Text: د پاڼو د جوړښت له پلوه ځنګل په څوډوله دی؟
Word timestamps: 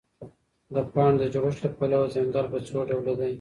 د 0.73 0.75
پاڼو 0.93 1.19
د 1.21 1.23
جوړښت 1.33 1.61
له 1.63 1.69
پلوه 1.77 2.11
ځنګل 2.15 2.45
په 2.53 2.59
څوډوله 2.67 3.13
دی؟ 3.19 3.29